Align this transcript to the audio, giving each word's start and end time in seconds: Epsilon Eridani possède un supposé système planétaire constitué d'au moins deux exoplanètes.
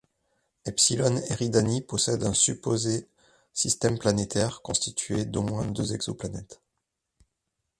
Epsilon 0.65 1.17
Eridani 1.29 1.81
possède 1.83 2.23
un 2.23 2.33
supposé 2.33 3.07
système 3.53 3.99
planétaire 3.99 4.63
constitué 4.63 5.25
d'au 5.25 5.43
moins 5.43 5.63
deux 5.67 5.93
exoplanètes. 5.93 6.59